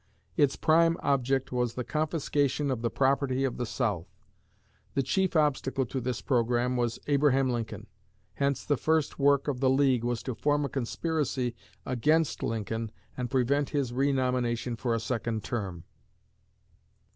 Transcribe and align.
Its 0.35 0.55
prime 0.55 0.97
object 1.01 1.51
was 1.51 1.75
the 1.75 1.83
confiscation 1.83 2.71
of 2.71 2.81
the 2.81 2.89
property 2.89 3.43
of 3.43 3.57
the 3.57 3.67
South. 3.67 4.07
The 4.95 5.03
chief 5.03 5.35
obstacle 5.35 5.85
to 5.85 6.01
this 6.01 6.23
program 6.23 6.75
was 6.75 6.97
Abraham 7.05 7.51
Lincoln. 7.51 7.85
Hence 8.33 8.65
the 8.65 8.77
first 8.77 9.19
work 9.19 9.47
of 9.47 9.59
the 9.59 9.69
League 9.69 10.03
was 10.03 10.23
to 10.23 10.33
form 10.33 10.65
a 10.65 10.69
conspiracy 10.69 11.53
against 11.85 12.41
Lincoln 12.41 12.91
and 13.15 13.29
prevent 13.29 13.69
his 13.69 13.93
renomination 13.93 14.75
for 14.75 14.95
a 14.95 14.99
second 14.99 15.43
term. 15.43 15.83